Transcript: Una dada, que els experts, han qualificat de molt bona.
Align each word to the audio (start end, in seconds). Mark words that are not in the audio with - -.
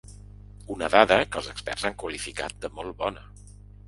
Una 0.75 0.87
dada, 0.93 1.17
que 1.35 1.37
els 1.41 1.49
experts, 1.51 1.83
han 1.89 1.97
qualificat 2.05 2.57
de 2.65 2.73
molt 2.79 2.97
bona. 3.05 3.23